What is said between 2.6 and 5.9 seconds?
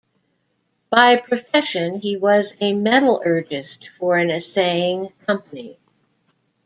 metallurgist for an assaying company.